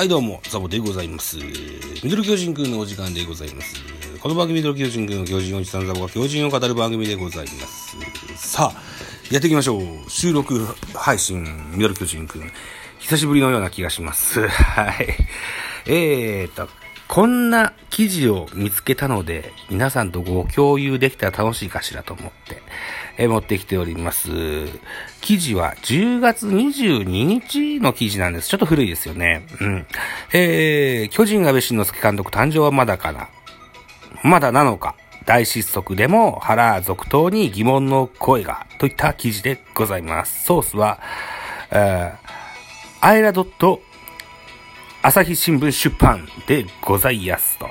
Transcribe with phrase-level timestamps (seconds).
[0.00, 1.36] はいどうも、ザボでございます。
[1.36, 3.74] ミドル巨人くんのお時間でございます。
[4.18, 7.98] この番組ミドル巨人くんの巨人おじさんザボが巨人を語る番組でございます。
[8.34, 8.82] さあ、
[9.30, 9.82] やっていきましょう。
[10.08, 11.44] 収録配信、
[11.74, 12.50] ミドル巨人くん。
[12.98, 14.40] 久しぶりのような気がします。
[14.48, 15.14] はい。
[15.84, 16.66] えーと、
[17.10, 22.62] こんな記事を見つけたので、皆さんとご共有できたら楽しいかしらと思って、
[23.18, 24.28] え持ってきております。
[25.20, 28.48] 記事は10月22日の記事なんです。
[28.48, 29.44] ちょっと古いですよね。
[29.60, 29.86] うん。
[30.32, 33.28] えー、巨人安倍晋之助監督誕生はまだかな
[34.22, 34.94] まだなのか
[35.26, 40.44] 大失速でも原続投に疑問の声が、といった記事でございます。
[40.44, 41.00] ソースは、
[41.72, 42.16] えー、
[43.00, 43.82] アイラドット
[45.02, 47.66] 朝日新聞出版でございやすと。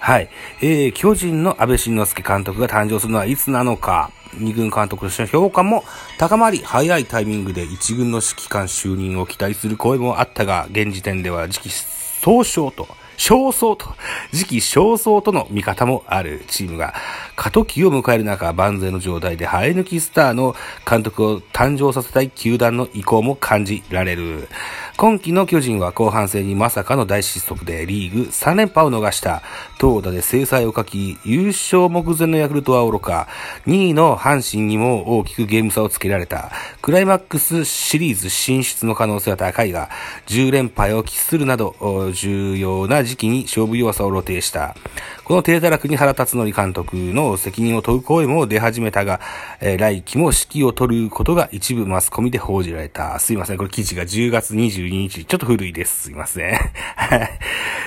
[0.00, 0.28] はい。
[0.60, 4.10] えー、巨人の安倍晋之助監督が誕生するのはいつなのか。
[4.34, 5.82] 二軍監督としての評価も
[6.18, 12.86] 高まり、早いタイミングで一軍の指揮官就任を期待する声もあったが、現時点では時期総称と、
[13.16, 13.94] 焦燥と、
[14.32, 16.92] 時期焦燥との見方もあるチームが、
[17.34, 20.54] 過渡期を迎える中、万全の状態で生え抜きスターの
[20.86, 24.48] 監督を誕生させたい球団の意向も感じられる。
[24.96, 29.42] 今季の巨人は後半戦にまさかの大失速でリーグ3連覇を逃した。
[29.78, 33.26] 投打で制裁を書き、優勝目前のヤクルトは愚か、
[33.66, 36.52] 2位の阪神にも大きくゲーム差をつけられた。
[36.80, 39.90] クライマックスシリーズ進出の可能性は高いが、
[40.26, 41.74] 10連敗を喫するなど、
[42.14, 44.76] 重要な時期に勝負弱さを露呈した。
[45.24, 49.20] この低たらくに原辰徳監督の責任を問う声も出始めたが、
[49.58, 53.18] えー来季も指揮を取ることが一部マスコミで報じられた。
[53.18, 53.56] すいません。
[53.56, 55.24] これ記事が10月22日。
[55.24, 56.02] ちょっと古いです。
[56.02, 56.54] すいません。
[56.54, 57.30] はい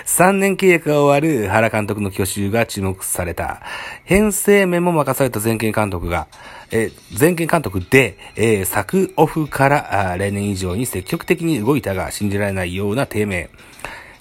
[0.08, 3.61] 3年契約が終わる原監督の去就が注目された。
[4.03, 6.27] 編成面も任された前県監督が、
[6.71, 13.52] えー前県監督で、えー昨オフから例年以上に積極的に動いたが信じられないような低迷。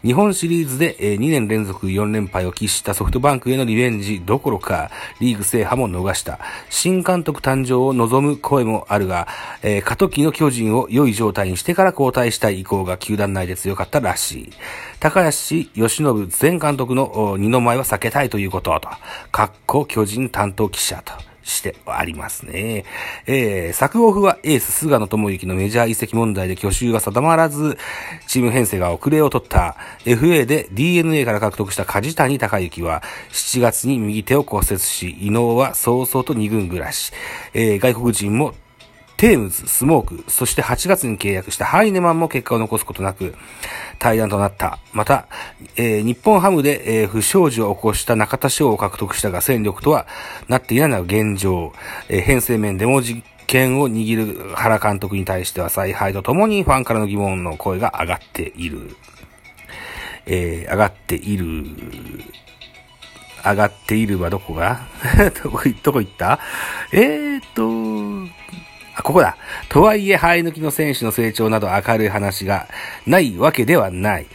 [0.03, 4.91] 日本シリーズで2年連続4連敗を喫したソフトバンクへのリベンジどころか、
[5.21, 6.39] リーグ制覇も逃した。
[6.71, 9.27] 新監督誕生を望む声もあるが、
[9.63, 14.53] え過渡期の巨人を良い状態にしてから交代したい意向が球団内で強かったらしい。
[15.01, 15.31] 高橋
[15.75, 18.89] 由伸前監督の二の前は避けたいということと、
[19.33, 21.36] かっこ巨人担当記者と。
[21.47, 22.85] してありますね。
[23.27, 27.79] えー、作オフはエース菅野智之のメジャー移籍問題で去就が定まらず、
[28.27, 37.13] チーム編成が遅れを取った FA で DNA から獲得した梶谷隆之は7月に右手を骨折し、伊能は早々と2軍暮らし、
[37.55, 38.55] えー、外国人も
[39.17, 43.35] テームズ、スモーク、そして8月に契約したハイネマンも結果を残すことなく、
[43.99, 44.79] 対談となった。
[44.93, 45.27] また、
[45.77, 50.07] えー日本ハムで、えー不祥事を起こした中田翔を獲得したが戦力とは
[50.49, 51.73] なっていないのが現状。
[52.11, 58.97] えー編成面でも実権を握る原監督に対しては采配とともにファンからの疑問の声が上がっている。
[60.27, 61.65] えー上がっている。
[63.45, 64.81] 上がっているはどこが？
[65.43, 66.39] どこ、行った？
[66.93, 68.31] えーっと、
[68.99, 69.37] あ、ここだ。
[69.69, 72.67] とはいえ、生え抜きの選手の成長など明るい話が
[73.07, 74.27] ないわけではない。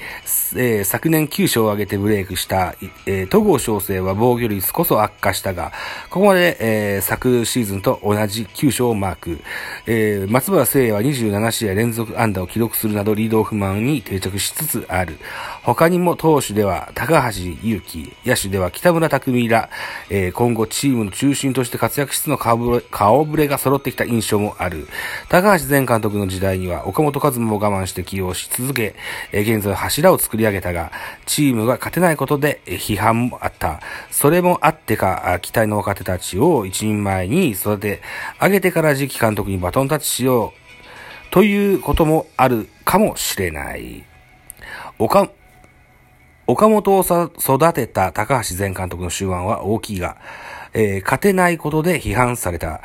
[0.56, 2.76] えー昨年9勝を挙げてブレイクした、
[3.08, 5.72] えー戸郷翔征は防御率こそ悪化したが、
[6.12, 9.40] ここまで、えー昨シーズンと同じ9勝をマーク。
[9.88, 15.18] えー松原聖也は27試合連続安打を記録するなどリードオフマンに定着しつつある。
[15.64, 19.70] 他にも投手では高橋祐希、野手では北村匠海ら、
[20.12, 24.88] えー今後チームの中心として活躍しつつの顔ぶれ顔ぶれが揃ってきた印象もある。
[25.30, 28.96] 高橋前監督の時代には岡本和真も我慢して起用し続け、
[29.32, 30.92] え現在柱を作り上げたが、
[31.26, 33.82] チームが勝てないことでえ批判もあった。
[34.10, 38.02] それもあってか、期待の若手たちを一人前に育て
[38.42, 40.62] 上げてから次期監督にバトンタッチしよう
[41.32, 44.04] ということもあるかもしれない。
[45.00, 45.30] 岡、
[46.46, 50.18] 岡本をさ育てた高橋前監督の手腕は大きいが、
[50.74, 52.82] えー勝てないことで批判された。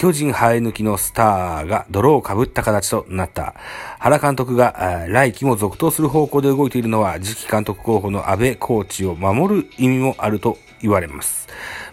[0.00, 3.54] 巨人生え抜きのスターが泥をかぶった形となった。
[3.98, 11.48] 原監督が来季も続投する方向で動いているのは次期監督候補の安倍コーチを守る意味もあると言われます。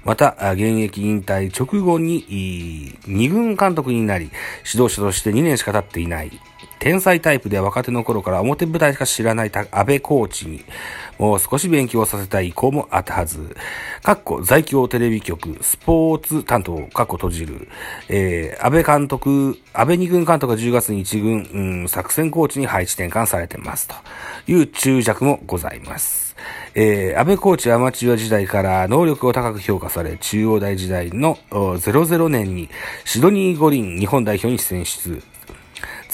[0.05, 4.31] また、現役引退直後に2軍監督になり、
[4.65, 6.31] 指導者として2年しか経っていない。
[6.79, 10.63] 天才タイプで若手の頃から表舞台しか知らないた安倍コーチに、
[11.17, 13.55] もう少し勉強させたい意向もあったはず。
[14.03, 17.67] かっこ在京テレビ局、スポーツ担当、かっこ閉じる。
[18.09, 23.87] えー、安倍監督、安倍二軍監督が10月に一軍、うん、作戦コーチに配置転換されてます。
[23.87, 23.95] と
[24.47, 26.35] いう注釈もございます。
[26.75, 32.69] えー、安倍コーチアマチュア時代から能力を高く評価され、中央大時代の00年に
[33.03, 35.23] シドニー五輪日本代表に選出。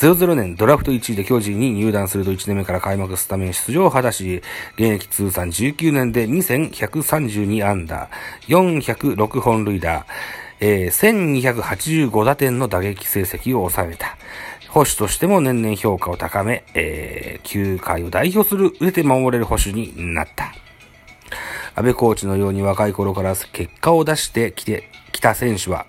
[0.04, 4.42] 00年ドラフト1位で巨人に入団すると1年目から開幕スタメン出場を果たし、
[4.76, 8.10] 現役通算19年で2132安打、
[8.48, 10.06] 406本塁打、
[10.60, 11.50] えー、
[12.10, 14.18] 1285打点の打撃成績を収めた。
[14.68, 20.54] 保守としても年々評価を高め、えー、球界を代表する売れて守れる保守になった。
[21.76, 25.86] 安倍コーチのように若い頃から結果を出してきて、きた選手は、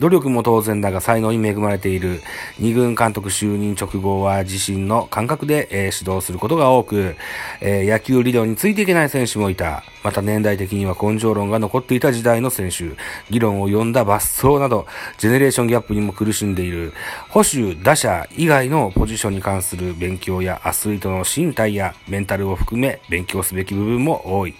[0.00, 2.20] 努力も当然だが才能に恵まれている
[2.58, 7.16] 二軍監督就任直後は自身の感覚で、えー、指導することが多く、
[7.60, 9.84] えー、野球理論についていけない選手もいた。
[10.02, 12.96] また年代的には根性論が残っていた時代の選手、
[13.28, 14.86] 議論を呼んだ抜走など、
[15.18, 16.94] ジェネレーションギャップにも苦しんでいる。
[17.28, 24.54] 保守、打者以外のポジションに関する勉強やアスリートの身体やメンタルを含め勉強すべき部分も多い。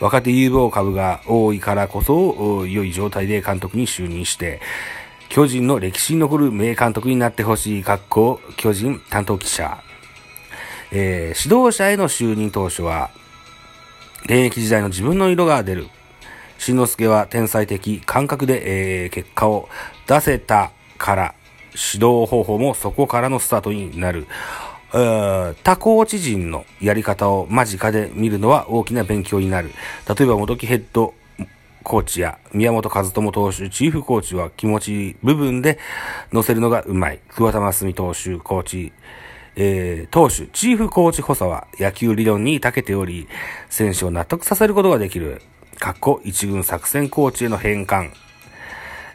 [0.00, 4.60] 若手有望株が多いからこそ、良い状態で監督に就任して、
[5.28, 9.82] 巨人の歴史に残る名監督になってほしい、格好、巨人担当記者。
[10.90, 13.10] えー、指導者への就任当初は、
[14.24, 15.88] 現役時代の自分の色が出る。
[16.58, 19.68] しんのすけは天才的感覚で、えー、結果を
[20.06, 21.34] 出せたから、
[21.70, 24.26] 指導方法もそこからのスタートになる。
[24.90, 29.70] 他コーチ陣のやり方を間近で見るのは大きな勉強になる。
[30.08, 31.14] 例えば、元木ヘッド
[31.82, 35.78] コーチや宮本和友投手、チーフコーチは気持ち部分で
[36.32, 37.20] 乗せるのがうまい。
[37.28, 38.92] 桑田真澄投手、コーチ、
[39.56, 43.28] えー、投手、チーフコーチ補佐は野球理論に長けており、
[43.70, 45.42] 選手を納得させることができる。
[45.78, 48.10] かっこ一軍作戦コーチへの変換。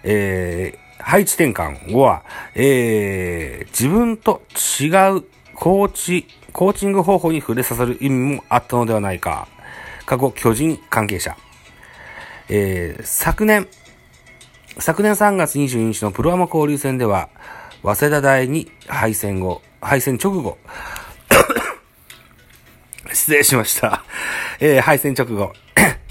[0.03, 2.23] えー、配置転換後は、
[2.55, 4.41] えー、自分と
[4.79, 4.87] 違
[5.17, 5.23] う
[5.63, 9.48] コーチ、コーチング方法に触れさせる意味もあったのではないか。
[10.06, 11.38] 過去巨人関係者。
[12.50, 13.69] えー、昨年、
[14.77, 17.30] 昨年3月22日のプロアマ交流戦では、
[17.81, 20.57] 早稲田大に敗戦後、敗戦直後、
[23.13, 24.04] 失礼しました。
[24.60, 25.54] えー、敗戦直後、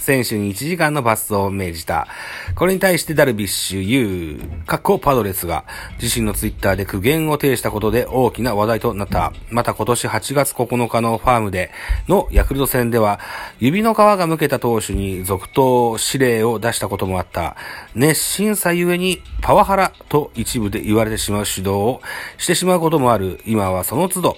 [0.02, 2.08] 選手に1時間の罰走を命じた。
[2.56, 5.64] これに対してダルビッシュ有、かっこパドレスが
[6.00, 9.32] 自身のツイッターで苦言を呈したことで大きな話題となった。
[9.50, 11.70] また今年8月9日のファームで
[12.08, 13.20] のヤクルト戦では
[13.60, 17.56] 指の皮が向けた投手に続投指令を出したこともあった。
[17.94, 22.02] 熱心さゆえにパワハラと一部で言われてしまう指導を
[22.38, 23.40] してしまうこともある。
[23.46, 24.36] 今はその都度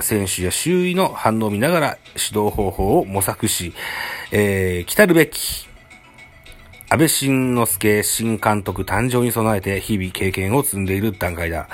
[0.00, 3.74] 選手や周囲の反応を見ながら指導方法を模索し、
[4.34, 5.68] えー、来たるべき、
[6.88, 11.68] 安倍晋之助新監督誕生に備えて日々経験を積んでいる段階だ。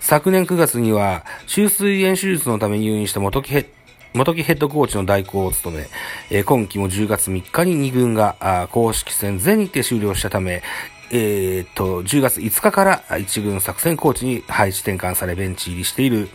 [0.00, 3.66] 昨年9月には、中水炎手術のため入院した元木ヘッ
[4.12, 5.86] 元木ヘッドコーチの代行を務め、
[6.30, 10.64] え、今季も10月3日に2軍が公式戦全日程終了したため、
[11.12, 16.28] えー、っと、10月5日から1軍作戦コーチに配置転換されベンチ入りしている。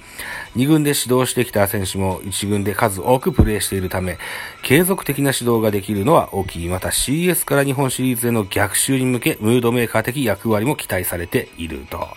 [0.58, 4.18] 2軍で指導してきた選手も1軍で数多くプレーしているため、
[4.64, 6.68] 継続的な指導ができるのは大きい。
[6.68, 12.10] また CS から日本シリーズへの逆襲に向け、ムードメーカー的役割も期待されていると。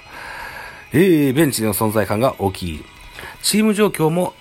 [0.93, 2.85] えー、ベンチでの存在感が大きい。
[3.43, 4.35] チーム状況も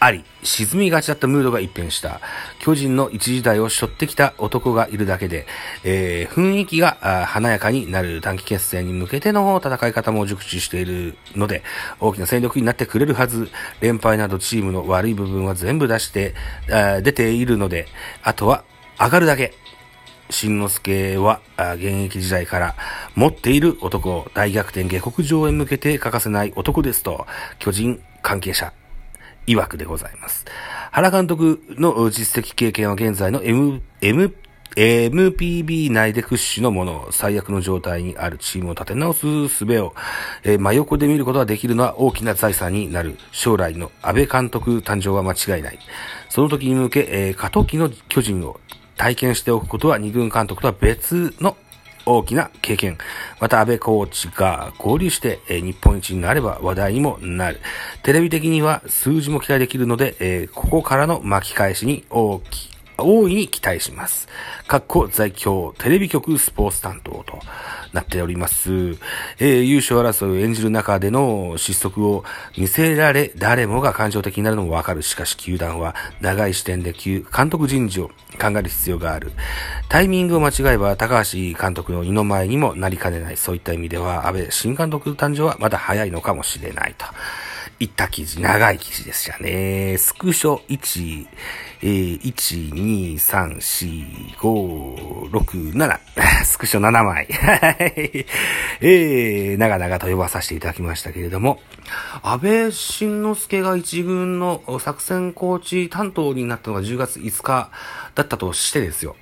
[0.00, 2.20] あり、沈みがちだったムードが一変した。
[2.60, 5.46] 巨人の一時代を背負ってきた男がいるだけで、
[5.82, 11.64] えー、雰囲気が華やかになる短期決戦に向けての戦い方も熟知しているので、
[11.98, 13.50] 大きな戦力になってくれるはず。
[13.80, 16.34] 連敗などチームの悪い部分は全部出して、
[17.02, 17.88] 出ているので、
[18.22, 18.62] あとは
[19.00, 19.54] 上がるだけ。
[20.30, 22.76] 新之助は現役時代から
[23.14, 27.26] 持っている男、大逆転下克上へ向けて欠かせない男ですと、
[27.58, 28.72] 巨人関係者
[29.54, 30.44] 曰くでございます。
[30.90, 34.34] 原監督の実績経験は現在の M、M、
[34.76, 39.94] MPB 内で屈指のもの、最悪の状態にあるチームを立て直す術を、
[40.44, 43.18] えー、真横で見ることができるのは大きな財産になる。
[43.32, 45.78] 将来の安倍監督誕生は間違いない。
[46.28, 48.60] その時に向け、えー、過渡期の巨人を
[48.96, 51.56] 体験しておくことは二軍監督とは別の
[52.08, 52.98] 大きな経験。
[53.40, 57.60] また安倍コーチが合流して、え、日本一になれば話題にもなる。
[58.02, 64.28] テレビ的には数字も期待できるので、え、ここからの巻き返しに大き、大いに期待します。
[64.66, 67.38] かっこ在京テレビ局スポーツ担当と。
[67.92, 68.70] なっております。
[69.38, 72.24] えー、優勝争いを演じる中での失速を
[72.56, 75.02] 見せられ、誰もが感情的になるのもわかる。
[75.02, 78.08] しかし、球団は長い視点で監督人事を
[78.40, 79.32] 考える必要がある。
[79.88, 83.36] タイミングを間違えば、高橋監督の二の前にもなりかねない。
[83.36, 87.06] そういった意味では、安倍新監督誕生はまだ早いのかもしれないと。
[87.80, 89.96] いった記事、長い記事でしたね。
[89.98, 91.26] スクショ1、
[91.80, 96.00] えー、1、2、3、4、5、6、7。
[96.44, 97.28] スクショ7枚。
[98.80, 101.60] えー、長々と呼ばさせていただきましたけれども、
[102.22, 107.70] 安倍晋之助が一軍の作戦コーチ担当になったのが10月5日
[108.16, 109.14] だったとしてですよ。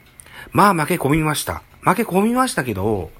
[0.53, 1.63] まあ負け込みました。
[1.83, 3.11] 負け込みましたけど、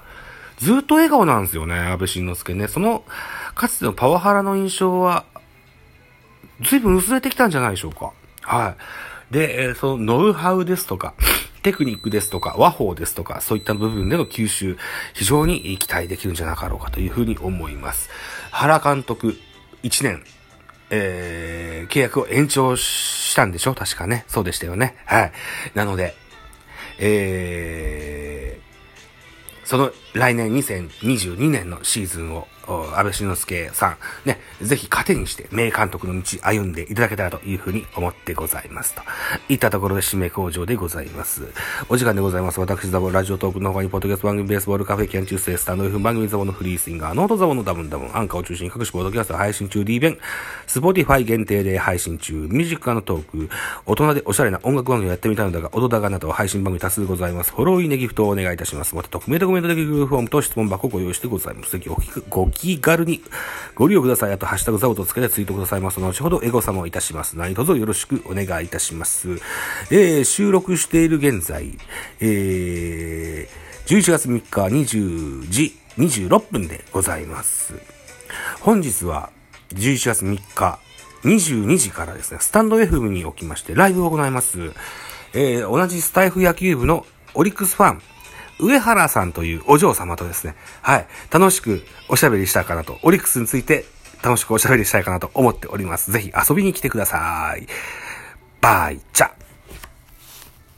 [0.57, 2.69] ずっと笑顔なんですよね、安倍晋之助ね。
[2.69, 3.05] その、
[3.55, 5.27] かつてのパワハラの印象は、
[6.63, 8.13] 随分薄れてきたんじゃないでしょうか。
[8.41, 8.77] はい。
[9.31, 11.15] で、え、そのノウハウですとか、
[11.63, 14.79] テクニックですとか、和法ですとか、そういった部分での吸収、
[15.15, 18.09] 非常に期待できるんじゃなかろうかというふうに思います。
[18.53, 19.37] 原監督、
[19.83, 20.23] 1年、
[20.91, 23.75] えー、契約を延長したんでしょ？
[23.75, 24.25] 確かね。
[24.29, 24.95] そうでしたよね。
[25.05, 25.33] はい。
[25.75, 26.15] なので、
[26.99, 38.95] えー、その来年2022年のシーズンを安倍晋之助さん、ね、ぜひ糧にして名監督の道歩んでいただけたらというふうに思ってございます。
[38.95, 39.03] と
[39.49, 41.43] いったところで締め工場でございます。
[41.89, 42.61] お時間でございます。
[42.61, 50.19] 私、ザボラジオトークの他に、ポッドキャスト番組、ベースボールカフェ、キャンチューススターの F 番組ザボのフリースインガー、ノートザボのダブンダブン、アンカーを中心に各種ポッドキャスト配信中 D 弁、
[50.67, 53.49] スポティファイ限定で配信中、ミュージックのトーク、
[53.85, 57.53] 大人でおしゃれな音楽番組をやってみたのだが、音高など配信番組多数ございます。
[57.53, 58.95] フォローイネギフトをお願いいたします。
[58.95, 61.73] また、匿名でコメントできるフォームと質問箱をご用意してございます。
[61.73, 61.89] ぜひ
[62.29, 63.23] ご気軽に
[63.75, 64.33] ご利用ください。
[64.33, 67.37] あと、ハッシュタグザボとつけてツイートくださいますの後ほどエゴサもいたします。
[67.37, 69.37] 何卒よろしくお願いいたします。
[69.91, 71.79] えー、収録している現在、
[72.21, 77.75] えー、11月3日20時26分でございます。
[78.61, 79.31] 本日は
[79.71, 80.79] 11月3日
[81.25, 84.73] 22時からですね、スタンド FM におきましてライブを行います。
[85.35, 88.03] えー、同じスタイフ野球部のオリックスファン、
[88.59, 93.85] 上原さんというお嬢様とですね、はい、楽しくおしゃべりしたかなと、オリックスについて
[94.23, 96.11] 楽しくおしゃべりしたいかなと思っております。
[96.11, 97.67] ぜひ遊びに来てください。
[98.61, 99.31] バイチャ